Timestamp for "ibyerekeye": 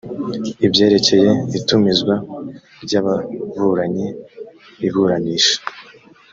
0.65-1.29